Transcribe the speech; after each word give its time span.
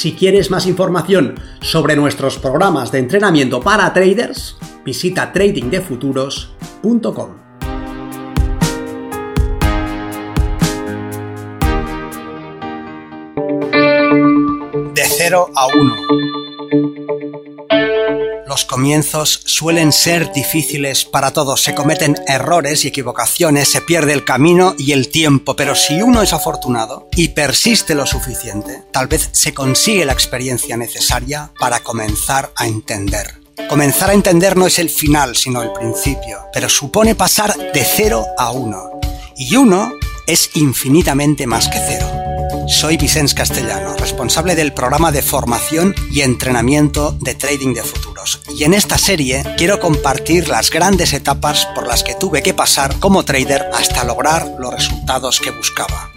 Si 0.00 0.14
quieres 0.14 0.50
más 0.50 0.64
información 0.64 1.34
sobre 1.60 1.94
nuestros 1.94 2.38
programas 2.38 2.90
de 2.90 3.00
entrenamiento 3.00 3.60
para 3.60 3.92
traders, 3.92 4.56
visita 4.82 5.30
tradingdefuturos.com. 5.30 7.34
De 14.94 15.04
0 15.04 15.50
a 15.54 15.66
1 15.66 16.49
los 18.50 18.64
comienzos 18.64 19.42
suelen 19.44 19.92
ser 19.92 20.32
difíciles 20.32 21.04
para 21.04 21.32
todos, 21.32 21.62
se 21.62 21.72
cometen 21.72 22.16
errores 22.26 22.84
y 22.84 22.88
equivocaciones, 22.88 23.68
se 23.68 23.80
pierde 23.80 24.12
el 24.12 24.24
camino 24.24 24.74
y 24.76 24.90
el 24.90 25.08
tiempo, 25.08 25.54
pero 25.54 25.76
si 25.76 26.02
uno 26.02 26.20
es 26.20 26.32
afortunado 26.32 27.08
y 27.12 27.28
persiste 27.28 27.94
lo 27.94 28.06
suficiente, 28.06 28.82
tal 28.90 29.06
vez 29.06 29.28
se 29.30 29.54
consigue 29.54 30.04
la 30.04 30.14
experiencia 30.14 30.76
necesaria 30.76 31.52
para 31.60 31.78
comenzar 31.78 32.50
a 32.56 32.66
entender. 32.66 33.40
Comenzar 33.68 34.10
a 34.10 34.14
entender 34.14 34.56
no 34.56 34.66
es 34.66 34.80
el 34.80 34.90
final, 34.90 35.36
sino 35.36 35.62
el 35.62 35.72
principio, 35.72 36.40
pero 36.52 36.68
supone 36.68 37.14
pasar 37.14 37.56
de 37.56 37.84
cero 37.84 38.26
a 38.36 38.50
uno. 38.50 38.98
Y 39.36 39.54
uno 39.54 39.92
es 40.26 40.50
infinitamente 40.54 41.46
más 41.46 41.68
que 41.68 41.78
cero. 41.78 42.10
Soy 42.66 42.96
Vicens 42.96 43.34
Castellano, 43.34 43.94
responsable 43.96 44.56
del 44.56 44.72
programa 44.72 45.12
de 45.12 45.22
formación 45.22 45.94
y 46.10 46.22
entrenamiento 46.22 47.12
de 47.20 47.36
trading 47.36 47.74
de 47.74 47.82
Y 48.56 48.64
en 48.64 48.74
esta 48.74 48.98
serie 48.98 49.44
quiero 49.56 49.80
compartir 49.80 50.48
las 50.48 50.70
grandes 50.70 51.12
etapas 51.12 51.66
por 51.74 51.86
las 51.86 52.02
que 52.02 52.14
tuve 52.14 52.42
que 52.42 52.54
pasar 52.54 52.98
como 52.98 53.24
trader 53.24 53.70
hasta 53.72 54.04
lograr 54.04 54.46
los 54.58 54.74
resultados 54.74 55.40
que 55.40 55.50
buscaba. 55.50 56.10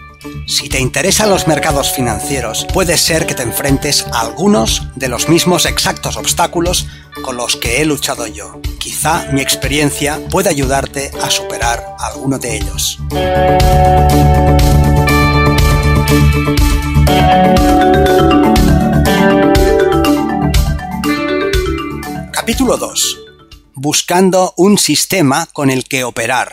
Si 0.47 0.69
te 0.69 0.79
interesan 0.79 1.29
los 1.29 1.47
mercados 1.47 1.91
financieros, 1.91 2.65
puede 2.73 2.97
ser 2.97 3.25
que 3.25 3.35
te 3.35 3.43
enfrentes 3.43 4.05
a 4.11 4.21
algunos 4.21 4.83
de 4.95 5.09
los 5.09 5.29
mismos 5.29 5.65
exactos 5.65 6.17
obstáculos 6.17 6.87
con 7.23 7.37
los 7.37 7.55
que 7.55 7.81
he 7.81 7.85
luchado 7.85 8.27
yo. 8.27 8.59
Quizá 8.79 9.27
mi 9.31 9.41
experiencia 9.41 10.19
pueda 10.29 10.49
ayudarte 10.49 11.11
a 11.21 11.29
superar 11.29 11.95
alguno 11.99 12.39
de 12.39 12.57
ellos. 12.57 12.99
Capítulo 22.43 22.75
2. 22.75 23.19
Buscando 23.73 24.53
un 24.57 24.77
sistema 24.77 25.45
con 25.53 25.69
el 25.69 25.85
que 25.85 26.03
operar. 26.03 26.51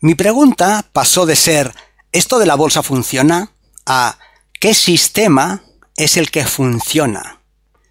Mi 0.00 0.16
pregunta 0.16 0.84
pasó 0.92 1.24
de 1.24 1.36
ser 1.36 1.72
¿esto 2.10 2.40
de 2.40 2.46
la 2.46 2.56
bolsa 2.56 2.82
funciona? 2.82 3.52
a 3.86 4.18
¿qué 4.58 4.74
sistema 4.74 5.62
es 5.96 6.16
el 6.16 6.32
que 6.32 6.44
funciona? 6.44 7.38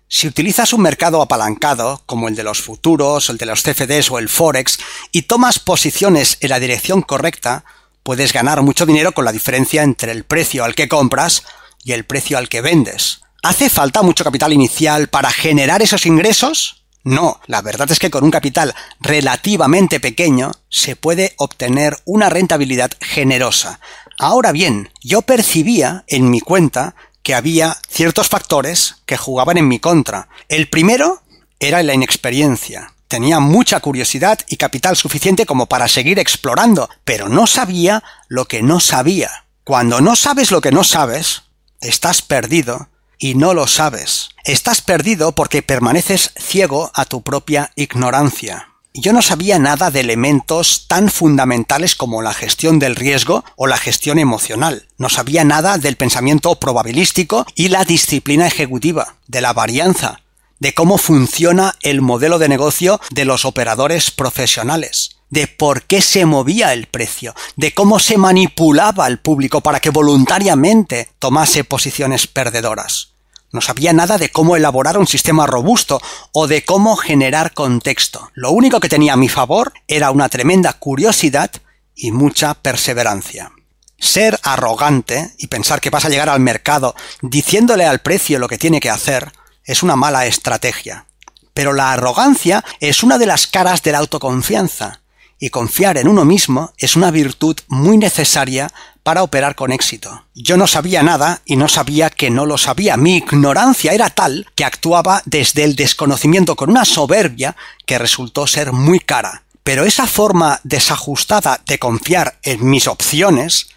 Si 0.10 0.28
utilizas 0.28 0.74
un 0.74 0.82
mercado 0.82 1.22
apalancado, 1.22 2.04
como 2.08 2.28
el 2.28 2.36
de 2.36 2.44
los 2.44 2.62
futuros, 2.62 3.30
el 3.30 3.38
de 3.38 3.46
los 3.46 3.64
CFDs 3.64 4.12
o 4.12 4.20
el 4.20 4.28
Forex, 4.28 4.78
y 5.14 5.22
tomas 5.22 5.60
posiciones 5.60 6.40
en 6.42 6.50
la 6.50 6.60
dirección 6.60 7.04
correcta, 7.04 7.64
puedes 8.04 8.34
ganar 8.34 8.64
mucho 8.64 8.86
dinero 8.86 9.14
con 9.14 9.24
la 9.24 9.32
diferencia 9.32 9.84
entre 9.84 10.12
el 10.12 10.26
precio 10.26 10.66
al 10.66 10.76
que 10.76 10.90
compras 10.90 11.44
y 11.86 11.94
el 11.94 12.04
precio 12.04 12.38
al 12.38 12.50
que 12.50 12.60
vendes. 12.60 13.22
¿Hace 13.44 13.70
falta 13.70 14.02
mucho 14.02 14.26
capital 14.26 14.52
inicial 14.52 15.08
para 15.08 15.32
generar 15.32 15.82
esos 15.82 16.06
ingresos? 16.06 16.81
No, 17.04 17.40
la 17.48 17.62
verdad 17.62 17.92
es 17.92 18.00
que 18.00 18.12
con 18.12 18.24
un 18.24 18.32
capital 18.32 18.76
relativamente 19.00 20.00
pequeño 20.00 20.52
se 20.70 20.96
puede 20.96 21.34
obtener 21.38 21.98
una 22.06 22.30
rentabilidad 22.30 22.92
generosa. 23.00 23.80
Ahora 24.20 24.52
bien, 24.52 24.92
yo 25.02 25.24
percibía 25.24 26.04
en 26.08 26.30
mi 26.30 26.42
cuenta 26.42 26.96
que 27.24 27.34
había 27.34 27.78
ciertos 27.90 28.30
factores 28.30 28.98
que 29.06 29.18
jugaban 29.18 29.58
en 29.58 29.68
mi 29.68 29.80
contra. 29.80 30.30
El 30.48 30.70
primero 30.70 31.24
era 31.60 31.82
la 31.82 31.94
inexperiencia. 31.94 32.94
Tenía 33.08 33.40
mucha 33.40 33.80
curiosidad 33.80 34.40
y 34.48 34.58
capital 34.58 34.96
suficiente 34.96 35.46
como 35.46 35.66
para 35.68 35.88
seguir 35.88 36.20
explorando, 36.20 36.90
pero 37.04 37.30
no 37.30 37.48
sabía 37.48 38.04
lo 38.28 38.46
que 38.46 38.62
no 38.62 38.80
sabía. 38.80 39.46
Cuando 39.64 40.02
no 40.02 40.16
sabes 40.16 40.52
lo 40.52 40.62
que 40.62 40.72
no 40.72 40.84
sabes, 40.84 41.44
estás 41.82 42.22
perdido 42.22 42.90
y 43.22 43.36
no 43.36 43.54
lo 43.54 43.68
sabes. 43.68 44.30
Estás 44.44 44.82
perdido 44.82 45.34
porque 45.34 45.62
permaneces 45.62 46.32
ciego 46.38 46.92
a 46.96 47.06
tu 47.06 47.22
propia 47.22 47.72
ignorancia. 47.76 48.70
Yo 48.96 49.14
no 49.14 49.22
sabía 49.22 49.60
nada 49.60 49.92
de 49.92 50.02
elementos 50.02 50.88
tan 50.88 51.08
fundamentales 51.08 51.96
como 51.96 52.24
la 52.24 52.34
gestión 52.34 52.80
del 52.80 52.96
riesgo 52.96 53.46
o 53.56 53.68
la 53.68 53.78
gestión 53.78 54.18
emocional. 54.18 54.88
No 54.98 55.08
sabía 55.08 55.44
nada 55.44 55.78
del 55.78 55.96
pensamiento 55.96 56.56
probabilístico 56.56 57.46
y 57.56 57.70
la 57.70 57.86
disciplina 57.86 58.48
ejecutiva, 58.48 59.16
de 59.28 59.40
la 59.40 59.54
varianza, 59.54 60.22
de 60.60 60.74
cómo 60.74 60.98
funciona 60.98 61.76
el 61.82 62.02
modelo 62.02 62.40
de 62.40 62.50
negocio 62.50 63.00
de 63.12 63.26
los 63.26 63.46
operadores 63.46 64.10
profesionales, 64.10 65.18
de 65.30 65.46
por 65.46 65.84
qué 65.84 66.02
se 66.02 66.26
movía 66.26 66.74
el 66.74 66.88
precio, 66.88 67.36
de 67.56 67.74
cómo 67.74 68.00
se 68.00 68.18
manipulaba 68.18 69.06
al 69.06 69.20
público 69.20 69.62
para 69.62 69.80
que 69.80 69.92
voluntariamente 69.92 71.10
tomase 71.20 71.64
posiciones 71.64 72.26
perdedoras. 72.26 73.11
No 73.52 73.62
sabía 73.62 73.92
nada 73.94 74.18
de 74.18 74.30
cómo 74.30 74.56
elaborar 74.56 74.98
un 74.98 75.08
sistema 75.08 75.46
robusto 75.46 76.02
o 76.32 76.48
de 76.48 76.64
cómo 76.64 76.96
generar 76.96 77.54
contexto. 77.54 78.32
Lo 78.34 78.52
único 78.52 78.80
que 78.80 78.90
tenía 78.90 79.14
a 79.14 79.18
mi 79.18 79.30
favor 79.30 79.74
era 79.88 80.12
una 80.12 80.30
tremenda 80.30 80.74
curiosidad 80.74 81.52
y 81.96 82.12
mucha 82.12 82.54
perseverancia. 82.54 83.52
Ser 84.00 84.40
arrogante 84.44 85.34
y 85.38 85.48
pensar 85.48 85.82
que 85.82 85.90
vas 85.90 86.06
a 86.06 86.10
llegar 86.10 86.30
al 86.30 86.40
mercado 86.40 86.96
diciéndole 87.22 87.86
al 87.86 88.00
precio 88.00 88.40
lo 88.40 88.48
que 88.48 88.58
tiene 88.58 88.80
que 88.80 88.90
hacer 88.90 89.32
es 89.64 89.84
una 89.84 89.96
mala 89.96 90.26
estrategia. 90.26 91.06
Pero 91.54 91.74
la 91.74 91.92
arrogancia 91.92 92.64
es 92.80 93.04
una 93.04 93.18
de 93.18 93.26
las 93.26 93.48
caras 93.48 93.84
de 93.84 93.92
la 93.92 94.00
autoconfianza, 94.00 95.02
y 95.42 95.50
confiar 95.50 95.98
en 95.98 96.08
uno 96.08 96.24
mismo 96.24 96.72
es 96.78 96.96
una 96.96 97.10
virtud 97.10 97.58
muy 97.68 97.98
necesaria 97.98 98.72
para 99.04 99.24
operar 99.24 99.56
con 99.56 99.72
éxito. 99.72 100.26
Yo 100.36 100.58
no 100.58 100.68
sabía 100.68 101.04
nada 101.04 101.42
y 101.46 101.56
no 101.56 101.68
sabía 101.68 102.10
que 102.10 102.30
no 102.30 102.46
lo 102.46 102.58
sabía. 102.58 102.98
Mi 102.98 103.18
ignorancia 103.18 103.94
era 103.94 104.10
tal 104.10 104.48
que 104.56 104.66
actuaba 104.66 105.22
desde 105.26 105.64
el 105.64 105.76
desconocimiento 105.76 106.56
con 106.56 106.70
una 106.70 106.86
soberbia 106.86 107.56
que 107.86 107.98
resultó 107.98 108.48
ser 108.48 108.72
muy 108.72 109.00
cara. 109.00 109.44
Pero 109.64 109.86
esa 109.86 110.08
forma 110.08 110.60
desajustada 110.64 111.62
de 111.66 111.80
confiar 111.80 112.40
en 112.44 112.68
mis 112.70 112.88
opciones 112.88 113.68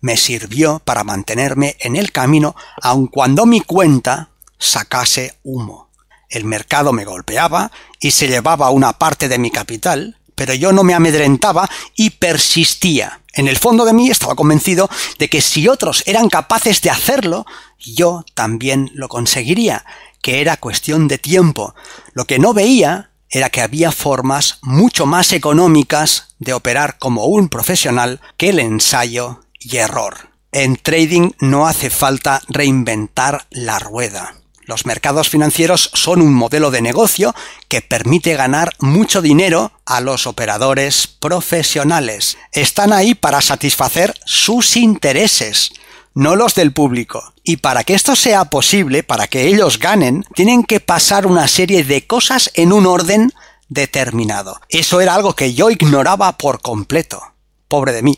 me 0.00 0.16
sirvió 0.16 0.80
para 0.80 1.04
mantenerme 1.04 1.76
en 1.80 1.96
el 1.96 2.12
camino 2.12 2.56
aun 2.82 3.06
cuando 3.06 3.46
mi 3.46 3.60
cuenta 3.60 4.30
sacase 4.58 5.34
humo. 5.42 5.88
El 6.28 6.44
mercado 6.44 6.92
me 6.92 7.04
golpeaba 7.04 7.72
y 7.98 8.12
se 8.12 8.28
llevaba 8.28 8.70
una 8.70 8.92
parte 8.94 9.28
de 9.28 9.38
mi 9.38 9.50
capital, 9.50 10.16
pero 10.40 10.54
yo 10.54 10.72
no 10.72 10.84
me 10.84 10.94
amedrentaba 10.94 11.68
y 11.94 12.08
persistía. 12.08 13.20
En 13.34 13.46
el 13.46 13.58
fondo 13.58 13.84
de 13.84 13.92
mí 13.92 14.08
estaba 14.08 14.34
convencido 14.34 14.88
de 15.18 15.28
que 15.28 15.42
si 15.42 15.68
otros 15.68 16.02
eran 16.06 16.30
capaces 16.30 16.80
de 16.80 16.88
hacerlo, 16.88 17.44
yo 17.78 18.24
también 18.32 18.90
lo 18.94 19.08
conseguiría, 19.08 19.84
que 20.22 20.40
era 20.40 20.56
cuestión 20.56 21.08
de 21.08 21.18
tiempo. 21.18 21.74
Lo 22.14 22.24
que 22.24 22.38
no 22.38 22.54
veía 22.54 23.10
era 23.28 23.50
que 23.50 23.60
había 23.60 23.92
formas 23.92 24.60
mucho 24.62 25.04
más 25.04 25.30
económicas 25.34 26.34
de 26.38 26.54
operar 26.54 26.96
como 26.98 27.26
un 27.26 27.50
profesional 27.50 28.22
que 28.38 28.48
el 28.48 28.60
ensayo 28.60 29.42
y 29.58 29.76
error. 29.76 30.30
En 30.52 30.76
trading 30.76 31.32
no 31.40 31.66
hace 31.66 31.90
falta 31.90 32.40
reinventar 32.48 33.46
la 33.50 33.78
rueda. 33.78 34.39
Los 34.70 34.86
mercados 34.86 35.28
financieros 35.28 35.90
son 35.94 36.22
un 36.22 36.32
modelo 36.32 36.70
de 36.70 36.80
negocio 36.80 37.34
que 37.66 37.82
permite 37.82 38.36
ganar 38.36 38.72
mucho 38.78 39.20
dinero 39.20 39.72
a 39.84 40.00
los 40.00 40.28
operadores 40.28 41.08
profesionales. 41.08 42.38
Están 42.52 42.92
ahí 42.92 43.16
para 43.16 43.40
satisfacer 43.40 44.14
sus 44.24 44.76
intereses, 44.76 45.72
no 46.14 46.36
los 46.36 46.54
del 46.54 46.72
público. 46.72 47.34
Y 47.42 47.56
para 47.56 47.82
que 47.82 47.94
esto 47.94 48.14
sea 48.14 48.44
posible, 48.44 49.02
para 49.02 49.26
que 49.26 49.48
ellos 49.48 49.80
ganen, 49.80 50.24
tienen 50.36 50.62
que 50.62 50.78
pasar 50.78 51.26
una 51.26 51.48
serie 51.48 51.82
de 51.82 52.06
cosas 52.06 52.52
en 52.54 52.72
un 52.72 52.86
orden 52.86 53.32
determinado. 53.68 54.60
Eso 54.68 55.00
era 55.00 55.16
algo 55.16 55.34
que 55.34 55.52
yo 55.52 55.70
ignoraba 55.70 56.38
por 56.38 56.62
completo. 56.62 57.20
Pobre 57.66 57.90
de 57.90 58.02
mí. 58.02 58.16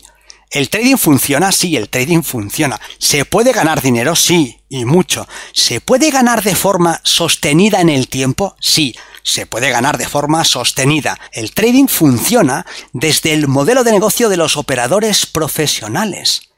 ¿El 0.53 0.69
trading 0.69 0.97
funciona? 0.97 1.51
Sí, 1.51 1.75
el 1.75 1.89
trading 1.89 2.21
funciona. 2.21 2.79
¿Se 2.99 3.25
puede 3.25 3.51
ganar 3.53 3.81
dinero? 3.81 4.15
Sí, 4.15 4.61
y 4.69 4.85
mucho. 4.85 5.27
¿Se 5.51 5.81
puede 5.81 6.11
ganar 6.11 6.43
de 6.43 6.55
forma 6.55 7.01
sostenida 7.03 7.81
en 7.81 7.89
el 7.89 8.07
tiempo? 8.07 8.55
Sí, 8.59 8.95
se 9.23 9.47
puede 9.47 9.71
ganar 9.71 9.97
de 9.97 10.07
forma 10.07 10.43
sostenida. 10.43 11.19
El 11.31 11.53
trading 11.53 11.87
funciona 11.87 12.67
desde 12.91 13.33
el 13.33 13.47
modelo 13.47 13.83
de 13.83 13.93
negocio 13.93 14.29
de 14.29 14.37
los 14.37 14.55
operadores 14.55 15.25
profesionales. 15.25 16.51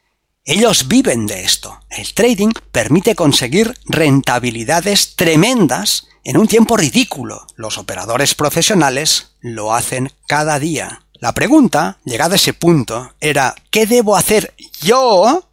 Ellos 0.44 0.90
viven 0.90 1.26
de 1.26 1.46
esto. 1.46 1.80
El 1.90 2.14
trading 2.14 2.52
permite 2.74 3.16
conseguir 3.16 3.76
rentabilidades 3.86 5.16
tremendas 5.16 6.08
en 6.26 6.36
un 6.36 6.50
tiempo 6.50 6.76
ridículo. 6.76 7.48
Los 7.56 7.78
operadores 7.78 8.36
profesionales 8.36 9.38
lo 9.40 9.74
hacen 9.74 10.12
cada 10.28 10.60
día. 10.60 11.05
La 11.26 11.34
pregunta, 11.34 11.98
llegada 12.06 12.34
a 12.34 12.36
ese 12.36 12.54
punto, 12.54 13.16
era 13.20 13.56
¿qué 13.72 13.88
debo 13.88 14.16
hacer 14.16 14.54
yo 14.84 15.50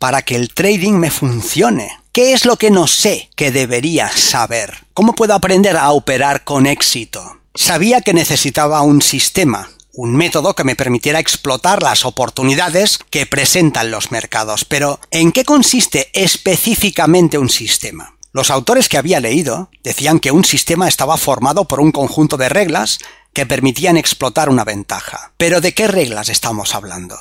para 0.00 0.22
que 0.22 0.34
el 0.34 0.52
trading 0.52 0.94
me 0.94 1.12
funcione? 1.12 1.88
¿Qué 2.10 2.32
es 2.32 2.44
lo 2.44 2.56
que 2.56 2.72
no 2.72 2.88
sé 2.88 3.30
que 3.36 3.52
debería 3.52 4.08
saber? 4.08 4.86
¿Cómo 4.92 5.12
puedo 5.12 5.34
aprender 5.34 5.76
a 5.76 5.92
operar 5.92 6.42
con 6.42 6.66
éxito? 6.66 7.38
Sabía 7.54 8.00
que 8.00 8.12
necesitaba 8.12 8.82
un 8.82 9.02
sistema, 9.02 9.70
un 9.92 10.16
método 10.16 10.56
que 10.56 10.64
me 10.64 10.74
permitiera 10.74 11.20
explotar 11.20 11.80
las 11.80 12.04
oportunidades 12.04 12.98
que 13.10 13.24
presentan 13.24 13.92
los 13.92 14.10
mercados. 14.10 14.64
Pero, 14.64 14.98
¿en 15.12 15.30
qué 15.30 15.44
consiste 15.44 16.10
específicamente 16.12 17.38
un 17.38 17.50
sistema? 17.50 18.16
Los 18.32 18.50
autores 18.50 18.88
que 18.88 18.98
había 18.98 19.20
leído 19.20 19.70
decían 19.84 20.18
que 20.18 20.32
un 20.32 20.44
sistema 20.44 20.88
estaba 20.88 21.16
formado 21.16 21.66
por 21.66 21.78
un 21.78 21.92
conjunto 21.92 22.36
de 22.36 22.48
reglas 22.48 22.98
que 23.34 23.44
permitían 23.44 23.96
explotar 23.96 24.48
una 24.48 24.64
ventaja. 24.64 25.32
Pero 25.36 25.60
¿de 25.60 25.74
qué 25.74 25.88
reglas 25.88 26.28
estamos 26.28 26.74
hablando? 26.74 27.16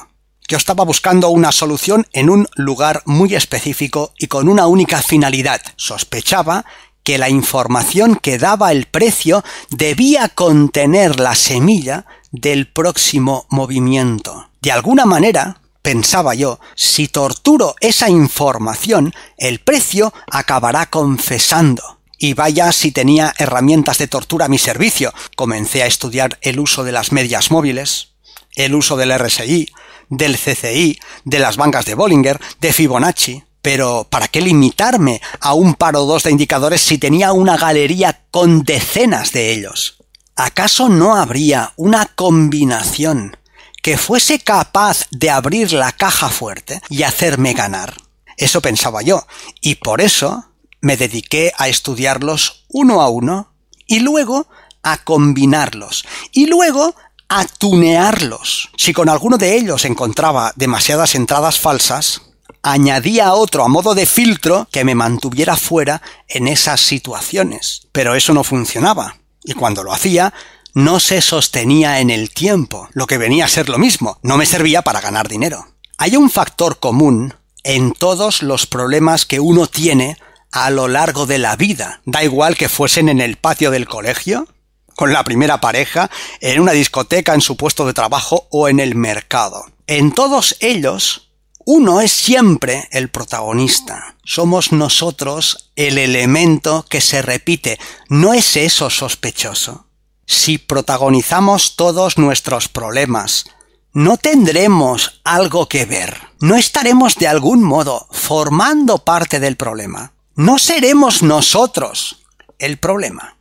Yo 0.47 0.57
estaba 0.57 0.83
buscando 0.83 1.29
una 1.29 1.51
solución 1.51 2.07
en 2.13 2.29
un 2.29 2.47
lugar 2.55 3.01
muy 3.05 3.33
específico 3.35 4.13
y 4.17 4.27
con 4.27 4.47
una 4.47 4.67
única 4.67 5.01
finalidad. 5.01 5.61
Sospechaba 5.75 6.65
que 7.03 7.17
la 7.17 7.29
información 7.29 8.15
que 8.15 8.37
daba 8.37 8.71
el 8.71 8.85
precio 8.85 9.43
debía 9.69 10.29
contener 10.29 11.19
la 11.19 11.35
semilla 11.35 12.05
del 12.31 12.67
próximo 12.67 13.45
movimiento. 13.49 14.49
De 14.61 14.71
alguna 14.71 15.05
manera, 15.05 15.61
pensaba 15.81 16.33
yo, 16.33 16.59
si 16.75 17.07
torturo 17.07 17.75
esa 17.79 18.09
información, 18.09 19.13
el 19.37 19.59
precio 19.59 20.13
acabará 20.31 20.85
confesando. 20.89 21.99
Y 22.23 22.35
vaya 22.35 22.71
si 22.71 22.93
tenía 22.93 23.33
herramientas 23.37 23.97
de 23.97 24.07
tortura 24.07 24.45
a 24.45 24.47
mi 24.47 24.57
servicio. 24.57 25.13
Comencé 25.35 25.83
a 25.83 25.87
estudiar 25.87 26.39
el 26.39 26.57
uso 26.57 26.85
de 26.85 26.93
las 26.93 27.11
medias 27.11 27.51
móviles, 27.51 28.13
el 28.55 28.75
uso 28.75 28.95
del 28.95 29.11
RSI, 29.19 29.69
del 30.07 30.37
CCI, 30.37 30.97
de 31.25 31.39
las 31.39 31.57
bancas 31.57 31.83
de 31.83 31.95
Bollinger, 31.95 32.39
de 32.61 32.71
Fibonacci. 32.71 33.43
Pero 33.61 34.07
¿para 34.09 34.29
qué 34.29 34.39
limitarme 34.39 35.21
a 35.41 35.53
un 35.53 35.73
par 35.75 35.97
o 35.97 36.05
dos 36.05 36.23
de 36.23 36.31
indicadores 36.31 36.79
si 36.79 36.97
tenía 36.97 37.33
una 37.33 37.57
galería 37.57 38.21
con 38.31 38.63
decenas 38.63 39.33
de 39.33 39.51
ellos? 39.51 39.97
¿Acaso 40.37 40.87
no 40.87 41.17
habría 41.17 41.73
una 41.75 42.05
combinación 42.05 43.35
que 43.81 43.97
fuese 43.97 44.39
capaz 44.39 45.07
de 45.11 45.29
abrir 45.29 45.73
la 45.73 45.91
caja 45.91 46.29
fuerte 46.29 46.81
y 46.89 47.03
hacerme 47.03 47.53
ganar? 47.53 47.97
Eso 48.37 48.61
pensaba 48.61 49.01
yo, 49.01 49.27
y 49.59 49.75
por 49.75 49.99
eso 49.99 50.52
me 50.83 50.97
dediqué 50.97 51.53
a 51.57 51.69
estudiarlos 51.69 52.65
uno 52.67 53.01
a 53.01 53.07
uno, 53.07 53.53
y 53.87 54.01
luego 54.01 54.47
a 54.83 54.97
combinarlos, 54.97 56.05
y 56.33 56.47
luego 56.47 56.93
a 57.29 57.45
tunearlos. 57.45 58.69
Si 58.75 58.91
con 58.91 59.07
alguno 59.07 59.37
de 59.37 59.55
ellos 59.55 59.85
encontraba 59.85 60.51
demasiadas 60.57 61.15
entradas 61.15 61.57
falsas, 61.57 62.23
añadía 62.63 63.33
otro 63.33 63.63
a 63.63 63.69
modo 63.69 63.95
de 63.95 64.05
filtro 64.05 64.67
que 64.71 64.83
me 64.83 64.93
mantuviera 64.93 65.55
fuera 65.55 66.01
en 66.27 66.49
esas 66.49 66.81
situaciones. 66.81 67.87
Pero 67.93 68.15
eso 68.15 68.33
no 68.33 68.43
funcionaba. 68.43 69.15
Y 69.41 69.53
cuando 69.53 69.83
lo 69.83 69.93
hacía, 69.93 70.33
no 70.73 70.99
se 70.99 71.21
sostenía 71.21 72.01
en 72.01 72.09
el 72.09 72.29
tiempo, 72.31 72.89
lo 72.91 73.07
que 73.07 73.17
venía 73.17 73.45
a 73.45 73.49
ser 73.49 73.69
lo 73.69 73.77
mismo, 73.77 74.19
no 74.21 74.35
me 74.35 74.45
servía 74.45 74.81
para 74.81 74.99
ganar 74.99 75.29
dinero. 75.29 75.65
Hay 75.97 76.17
un 76.17 76.29
factor 76.29 76.79
común 76.79 77.35
en 77.63 77.93
todos 77.93 78.43
los 78.43 78.65
problemas 78.65 79.25
que 79.25 79.39
uno 79.39 79.67
tiene 79.67 80.17
a 80.53 80.69
lo 80.69 80.87
largo 80.87 81.25
de 81.25 81.39
la 81.39 81.55
vida, 81.55 82.01
da 82.05 82.23
igual 82.23 82.55
que 82.55 82.69
fuesen 82.69 83.09
en 83.09 83.19
el 83.19 83.37
patio 83.37 83.71
del 83.71 83.87
colegio, 83.87 84.47
con 84.95 85.11
la 85.11 85.23
primera 85.23 85.59
pareja, 85.59 86.11
en 86.41 86.61
una 86.61 86.73
discoteca, 86.73 87.33
en 87.33 87.41
su 87.41 87.57
puesto 87.57 87.87
de 87.87 87.93
trabajo 87.93 88.47
o 88.51 88.69
en 88.69 88.79
el 88.79 88.93
mercado. 88.93 89.65
En 89.87 90.11
todos 90.11 90.55
ellos, 90.59 91.31
uno 91.65 92.01
es 92.01 92.11
siempre 92.11 92.87
el 92.91 93.09
protagonista. 93.09 94.15
Somos 94.23 94.71
nosotros 94.71 95.71
el 95.75 95.97
elemento 95.97 96.85
que 96.87 97.01
se 97.01 97.23
repite. 97.23 97.79
¿No 98.07 98.35
es 98.35 98.55
eso 98.55 98.91
sospechoso? 98.91 99.87
Si 100.27 100.59
protagonizamos 100.59 101.75
todos 101.75 102.19
nuestros 102.19 102.69
problemas, 102.69 103.45
¿no 103.91 104.17
tendremos 104.17 105.19
algo 105.23 105.67
que 105.67 105.85
ver? 105.85 106.15
¿No 106.39 106.55
estaremos 106.57 107.15
de 107.15 107.27
algún 107.27 107.63
modo 107.63 108.07
formando 108.11 108.99
parte 108.99 109.39
del 109.39 109.57
problema? 109.57 110.13
¿No 110.35 110.57
seremos 110.57 111.21
nosotros 111.21 112.25
el 112.57 112.77
problema? 112.77 113.37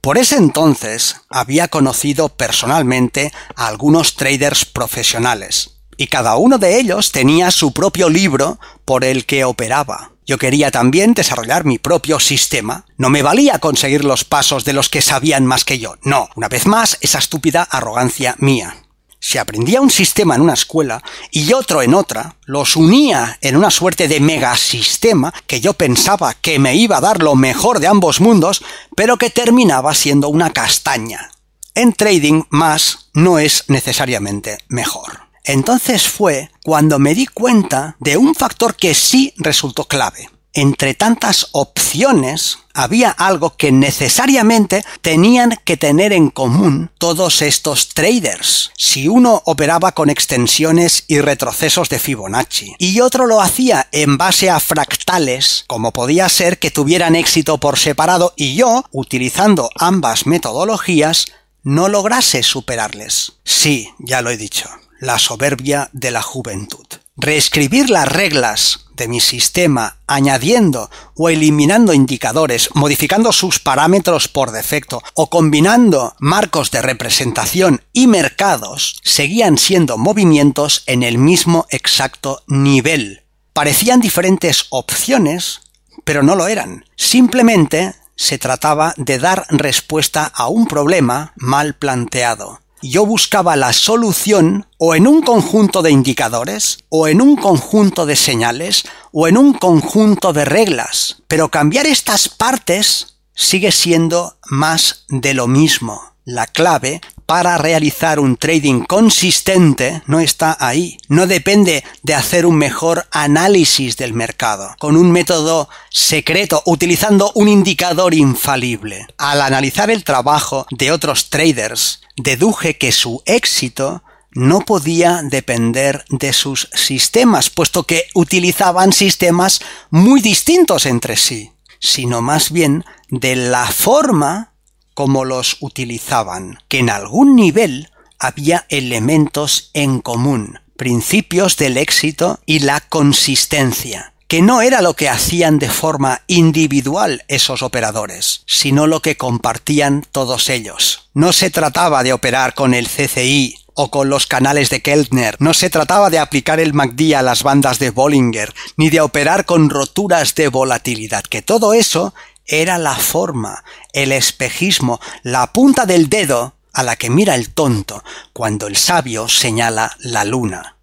Por 0.00 0.18
ese 0.18 0.34
entonces 0.34 1.14
había 1.30 1.68
conocido 1.68 2.30
personalmente 2.30 3.32
a 3.54 3.68
algunos 3.68 4.16
traders 4.16 4.64
profesionales, 4.64 5.76
y 5.96 6.08
cada 6.08 6.34
uno 6.34 6.58
de 6.58 6.80
ellos 6.80 7.12
tenía 7.12 7.52
su 7.52 7.72
propio 7.72 8.08
libro 8.08 8.58
por 8.84 9.04
el 9.04 9.24
que 9.24 9.44
operaba. 9.44 10.10
Yo 10.26 10.36
quería 10.36 10.72
también 10.72 11.14
desarrollar 11.14 11.64
mi 11.64 11.78
propio 11.78 12.18
sistema. 12.18 12.86
No 12.96 13.08
me 13.08 13.22
valía 13.22 13.60
conseguir 13.60 14.04
los 14.04 14.24
pasos 14.24 14.64
de 14.64 14.72
los 14.72 14.88
que 14.88 15.00
sabían 15.00 15.46
más 15.46 15.64
que 15.64 15.78
yo. 15.78 15.94
No, 16.02 16.28
una 16.34 16.48
vez 16.48 16.66
más, 16.66 16.98
esa 17.02 17.20
estúpida 17.20 17.62
arrogancia 17.62 18.34
mía. 18.38 18.81
Si 19.24 19.38
aprendía 19.38 19.80
un 19.80 19.88
sistema 19.88 20.34
en 20.34 20.40
una 20.40 20.54
escuela 20.54 21.00
y 21.30 21.52
otro 21.52 21.80
en 21.80 21.94
otra, 21.94 22.34
los 22.44 22.74
unía 22.74 23.38
en 23.40 23.54
una 23.54 23.70
suerte 23.70 24.08
de 24.08 24.18
megasistema 24.18 25.32
que 25.46 25.60
yo 25.60 25.74
pensaba 25.74 26.34
que 26.34 26.58
me 26.58 26.74
iba 26.74 26.96
a 26.96 27.00
dar 27.00 27.22
lo 27.22 27.36
mejor 27.36 27.78
de 27.78 27.86
ambos 27.86 28.20
mundos, 28.20 28.64
pero 28.96 29.18
que 29.18 29.30
terminaba 29.30 29.94
siendo 29.94 30.28
una 30.28 30.50
castaña. 30.50 31.30
En 31.76 31.92
trading 31.92 32.42
más 32.50 33.10
no 33.14 33.38
es 33.38 33.62
necesariamente 33.68 34.58
mejor. 34.66 35.20
Entonces 35.44 36.08
fue 36.08 36.50
cuando 36.64 36.98
me 36.98 37.14
di 37.14 37.26
cuenta 37.28 37.94
de 38.00 38.16
un 38.16 38.34
factor 38.34 38.74
que 38.74 38.92
sí 38.92 39.34
resultó 39.36 39.84
clave. 39.84 40.30
Entre 40.54 40.94
tantas 40.94 41.48
opciones 41.52 42.58
había 42.74 43.10
algo 43.10 43.56
que 43.56 43.72
necesariamente 43.72 44.84
tenían 45.00 45.58
que 45.64 45.76
tener 45.76 46.12
en 46.12 46.28
común 46.28 46.90
todos 46.98 47.40
estos 47.40 47.88
traders. 47.88 48.70
Si 48.76 49.08
uno 49.08 49.42
operaba 49.46 49.92
con 49.92 50.10
extensiones 50.10 51.04
y 51.08 51.20
retrocesos 51.20 51.88
de 51.88 51.98
Fibonacci 51.98 52.74
y 52.78 53.00
otro 53.00 53.26
lo 53.26 53.40
hacía 53.40 53.88
en 53.92 54.18
base 54.18 54.50
a 54.50 54.60
fractales, 54.60 55.64
como 55.66 55.92
podía 55.92 56.28
ser 56.28 56.58
que 56.58 56.70
tuvieran 56.70 57.16
éxito 57.16 57.58
por 57.58 57.78
separado 57.78 58.34
y 58.36 58.54
yo, 58.54 58.84
utilizando 58.90 59.70
ambas 59.76 60.26
metodologías, 60.26 61.26
no 61.62 61.88
lograse 61.88 62.42
superarles. 62.42 63.34
Sí, 63.44 63.88
ya 63.98 64.20
lo 64.20 64.30
he 64.30 64.36
dicho 64.36 64.68
la 65.02 65.18
soberbia 65.18 65.90
de 65.92 66.12
la 66.12 66.22
juventud. 66.22 66.86
Reescribir 67.16 67.90
las 67.90 68.08
reglas 68.08 68.86
de 68.96 69.06
mi 69.06 69.20
sistema 69.20 69.98
añadiendo 70.06 70.90
o 71.14 71.28
eliminando 71.28 71.92
indicadores, 71.92 72.70
modificando 72.72 73.32
sus 73.32 73.60
parámetros 73.60 74.28
por 74.28 74.50
defecto 74.50 75.02
o 75.12 75.28
combinando 75.28 76.14
marcos 76.18 76.70
de 76.70 76.80
representación 76.80 77.82
y 77.92 78.06
mercados, 78.06 78.98
seguían 79.04 79.58
siendo 79.58 79.98
movimientos 79.98 80.84
en 80.86 81.02
el 81.02 81.18
mismo 81.18 81.66
exacto 81.68 82.42
nivel. 82.46 83.24
Parecían 83.52 84.00
diferentes 84.00 84.64
opciones, 84.70 85.60
pero 86.04 86.22
no 86.22 86.34
lo 86.34 86.48
eran. 86.48 86.86
Simplemente 86.96 87.94
se 88.16 88.38
trataba 88.38 88.94
de 88.96 89.18
dar 89.18 89.44
respuesta 89.50 90.32
a 90.34 90.48
un 90.48 90.66
problema 90.66 91.34
mal 91.36 91.74
planteado 91.74 92.61
yo 92.82 93.06
buscaba 93.06 93.56
la 93.56 93.72
solución 93.72 94.66
o 94.76 94.94
en 94.94 95.06
un 95.06 95.22
conjunto 95.22 95.82
de 95.82 95.90
indicadores, 95.92 96.78
o 96.88 97.08
en 97.08 97.22
un 97.22 97.36
conjunto 97.36 98.04
de 98.06 98.16
señales, 98.16 98.84
o 99.12 99.28
en 99.28 99.38
un 99.38 99.54
conjunto 99.54 100.32
de 100.32 100.44
reglas. 100.44 101.22
Pero 101.28 101.48
cambiar 101.48 101.86
estas 101.86 102.28
partes 102.28 103.18
sigue 103.34 103.72
siendo 103.72 104.36
más 104.50 105.04
de 105.08 105.34
lo 105.34 105.46
mismo. 105.46 106.00
La 106.24 106.46
clave 106.46 107.00
para 107.26 107.58
realizar 107.58 108.20
un 108.20 108.36
trading 108.36 108.84
consistente 108.84 110.02
no 110.06 110.20
está 110.20 110.56
ahí. 110.60 110.98
No 111.08 111.26
depende 111.26 111.84
de 112.02 112.14
hacer 112.14 112.46
un 112.46 112.56
mejor 112.56 113.06
análisis 113.10 113.96
del 113.96 114.12
mercado, 114.12 114.74
con 114.78 114.96
un 114.96 115.10
método 115.10 115.68
secreto, 115.90 116.62
utilizando 116.66 117.32
un 117.34 117.48
indicador 117.48 118.14
infalible. 118.14 119.06
Al 119.18 119.40
analizar 119.40 119.90
el 119.90 120.04
trabajo 120.04 120.66
de 120.70 120.92
otros 120.92 121.30
traders, 121.30 122.00
deduje 122.16 122.78
que 122.78 122.92
su 122.92 123.22
éxito 123.26 124.02
no 124.34 124.60
podía 124.60 125.20
depender 125.22 126.04
de 126.08 126.32
sus 126.32 126.68
sistemas, 126.72 127.50
puesto 127.50 127.84
que 127.84 128.06
utilizaban 128.14 128.92
sistemas 128.92 129.60
muy 129.90 130.20
distintos 130.20 130.86
entre 130.86 131.16
sí, 131.16 131.52
sino 131.78 132.22
más 132.22 132.50
bien 132.50 132.84
de 133.10 133.36
la 133.36 133.66
forma 133.66 134.51
como 134.94 135.24
los 135.24 135.56
utilizaban, 135.60 136.58
que 136.68 136.78
en 136.78 136.90
algún 136.90 137.36
nivel 137.36 137.90
había 138.18 138.66
elementos 138.68 139.70
en 139.74 140.00
común, 140.00 140.60
principios 140.76 141.56
del 141.56 141.76
éxito 141.76 142.40
y 142.46 142.60
la 142.60 142.80
consistencia, 142.80 144.12
que 144.28 144.42
no 144.42 144.62
era 144.62 144.80
lo 144.80 144.94
que 144.94 145.08
hacían 145.08 145.58
de 145.58 145.68
forma 145.68 146.22
individual 146.26 147.24
esos 147.28 147.62
operadores, 147.62 148.42
sino 148.46 148.86
lo 148.86 149.02
que 149.02 149.16
compartían 149.16 150.06
todos 150.10 150.48
ellos. 150.48 151.10
No 151.14 151.32
se 151.32 151.50
trataba 151.50 152.02
de 152.02 152.12
operar 152.12 152.54
con 152.54 152.74
el 152.74 152.88
CCI 152.88 153.56
o 153.74 153.90
con 153.90 154.08
los 154.08 154.26
canales 154.26 154.70
de 154.70 154.82
Keltner. 154.82 155.36
No 155.38 155.54
se 155.54 155.70
trataba 155.70 156.10
de 156.10 156.18
aplicar 156.18 156.60
el 156.60 156.74
MACD 156.74 157.14
a 157.14 157.22
las 157.22 157.42
bandas 157.42 157.78
de 157.78 157.90
Bollinger, 157.90 158.54
ni 158.76 158.90
de 158.90 159.00
operar 159.00 159.44
con 159.44 159.70
roturas 159.70 160.34
de 160.34 160.48
volatilidad, 160.48 161.24
que 161.24 161.42
todo 161.42 161.74
eso 161.74 162.14
era 162.46 162.78
la 162.78 162.94
forma, 162.94 163.64
el 163.92 164.12
espejismo, 164.12 165.00
la 165.22 165.52
punta 165.52 165.86
del 165.86 166.08
dedo 166.08 166.54
a 166.72 166.82
la 166.82 166.96
que 166.96 167.10
mira 167.10 167.34
el 167.34 167.50
tonto 167.50 168.02
cuando 168.32 168.66
el 168.66 168.76
sabio 168.76 169.28
señala 169.28 169.96
la 170.00 170.24
luna. 170.24 170.76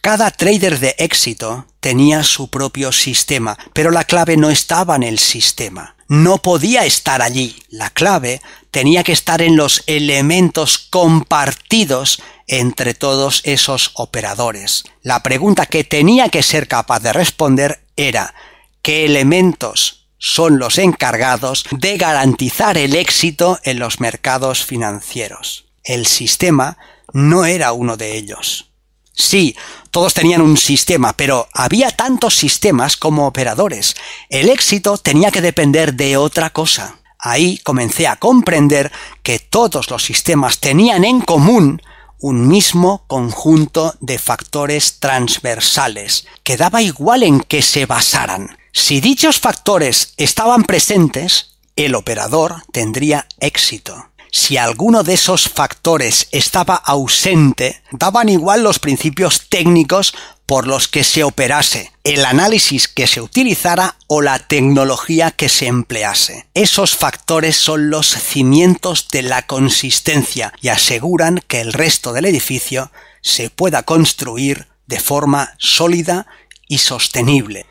Cada 0.00 0.30
trader 0.30 0.78
de 0.78 0.94
éxito 0.98 1.66
tenía 1.80 2.22
su 2.22 2.48
propio 2.48 2.92
sistema, 2.92 3.58
pero 3.72 3.90
la 3.90 4.04
clave 4.04 4.36
no 4.36 4.50
estaba 4.50 4.96
en 4.96 5.02
el 5.02 5.18
sistema. 5.18 5.96
No 6.08 6.38
podía 6.38 6.86
estar 6.86 7.20
allí. 7.20 7.62
La 7.68 7.90
clave 7.90 8.40
tenía 8.70 9.04
que 9.04 9.12
estar 9.12 9.42
en 9.42 9.56
los 9.56 9.82
elementos 9.86 10.78
compartidos 10.78 12.22
entre 12.46 12.94
todos 12.94 13.42
esos 13.44 13.90
operadores. 13.94 14.84
La 15.02 15.22
pregunta 15.22 15.66
que 15.66 15.84
tenía 15.84 16.30
que 16.30 16.42
ser 16.42 16.66
capaz 16.68 17.00
de 17.00 17.12
responder 17.12 17.84
era 17.96 18.34
¿qué 18.80 19.04
elementos 19.04 19.97
son 20.18 20.58
los 20.58 20.78
encargados 20.78 21.64
de 21.70 21.96
garantizar 21.96 22.76
el 22.76 22.94
éxito 22.94 23.58
en 23.62 23.78
los 23.78 24.00
mercados 24.00 24.64
financieros? 24.64 25.66
El 25.84 26.06
sistema 26.06 26.76
no 27.12 27.44
era 27.44 27.72
uno 27.72 27.96
de 27.96 28.16
ellos. 28.16 28.70
Sí, 29.12 29.56
todos 29.90 30.14
tenían 30.14 30.42
un 30.42 30.56
sistema, 30.56 31.12
pero 31.12 31.48
había 31.52 31.90
tantos 31.90 32.36
sistemas 32.36 32.96
como 32.96 33.26
operadores. 33.26 33.96
El 34.28 34.48
éxito 34.48 34.98
tenía 34.98 35.30
que 35.30 35.40
depender 35.40 35.94
de 35.94 36.16
otra 36.16 36.50
cosa. 36.50 36.98
Ahí 37.18 37.58
comencé 37.58 38.06
a 38.06 38.16
comprender 38.16 38.92
que 39.22 39.38
todos 39.38 39.90
los 39.90 40.04
sistemas 40.04 40.60
tenían 40.60 41.04
en 41.04 41.20
común 41.20 41.82
un 42.20 42.48
mismo 42.48 43.04
conjunto 43.06 43.94
de 44.00 44.18
factores 44.18 44.98
transversales, 44.98 46.26
que 46.42 46.56
daba 46.56 46.82
igual 46.82 47.22
en 47.22 47.40
qué 47.40 47.62
se 47.62 47.86
basaran. 47.86 48.57
Si 48.72 49.00
dichos 49.00 49.40
factores 49.40 50.14
estaban 50.16 50.64
presentes, 50.64 51.58
el 51.76 51.94
operador 51.94 52.62
tendría 52.72 53.26
éxito 53.40 54.08
si 54.30 54.56
alguno 54.56 55.02
de 55.02 55.14
esos 55.14 55.48
factores 55.48 56.28
estaba 56.32 56.74
ausente, 56.74 57.82
daban 57.90 58.28
igual 58.28 58.62
los 58.62 58.78
principios 58.78 59.48
técnicos 59.48 60.14
por 60.46 60.66
los 60.66 60.88
que 60.88 61.04
se 61.04 61.24
operase, 61.24 61.92
el 62.04 62.24
análisis 62.24 62.88
que 62.88 63.06
se 63.06 63.20
utilizara 63.20 63.96
o 64.06 64.22
la 64.22 64.38
tecnología 64.38 65.30
que 65.30 65.48
se 65.48 65.66
emplease. 65.66 66.46
Esos 66.54 66.96
factores 66.96 67.56
son 67.56 67.90
los 67.90 68.08
cimientos 68.08 69.08
de 69.10 69.22
la 69.22 69.46
consistencia 69.46 70.52
y 70.62 70.68
aseguran 70.68 71.42
que 71.46 71.60
el 71.60 71.72
resto 71.72 72.12
del 72.12 72.24
edificio 72.24 72.90
se 73.20 73.50
pueda 73.50 73.82
construir 73.82 74.68
de 74.86 75.00
forma 75.00 75.54
sólida 75.58 76.26
y 76.66 76.78
sostenible. 76.78 77.66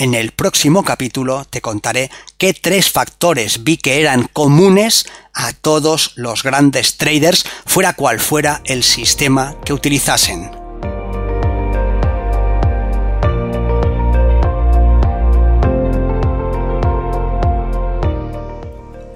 En 0.00 0.14
el 0.14 0.30
próximo 0.30 0.84
capítulo 0.84 1.44
te 1.50 1.60
contaré 1.60 2.08
qué 2.36 2.54
tres 2.54 2.88
factores 2.88 3.64
vi 3.64 3.78
que 3.78 4.00
eran 4.00 4.28
comunes 4.32 5.06
a 5.34 5.52
todos 5.52 6.12
los 6.14 6.44
grandes 6.44 6.98
traders, 6.98 7.44
fuera 7.66 7.94
cual 7.94 8.20
fuera 8.20 8.62
el 8.64 8.84
sistema 8.84 9.56
que 9.64 9.72
utilizasen. 9.72 10.52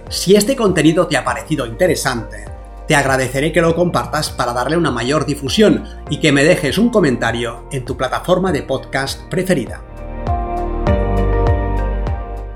Si 0.09 0.35
este 0.35 0.57
contenido 0.57 1.07
te 1.07 1.17
ha 1.17 1.25
parecido 1.25 1.65
interesante, 1.65 2.45
te 2.89 2.97
agradeceré 2.97 3.53
que 3.53 3.61
lo 3.61 3.77
compartas 3.77 4.31
para 4.31 4.53
darle 4.53 4.77
una 4.77 4.91
mayor 4.91 5.27
difusión 5.27 5.85
y 6.11 6.19
que 6.19 6.33
me 6.33 6.43
dejes 6.43 6.77
un 6.77 6.91
comentario 6.91 7.69
en 7.71 7.85
tu 7.85 7.97
plataforma 7.97 8.51
de 8.51 8.65
podcast 8.65 9.21
preferida. 9.31 9.92